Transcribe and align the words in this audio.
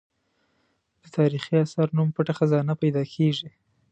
د 1.01 1.03
تاریخي 1.17 1.55
اثر 1.65 1.87
نوم 1.97 2.09
پټه 2.15 2.33
خزانه 2.39 2.73
پیدا 2.81 3.03
کېږي. 3.13 3.49